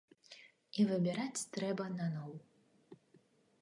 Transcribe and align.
І 0.79 0.85
выбіраць 0.93 1.45
трэба 1.59 1.85
наноў. 2.01 2.31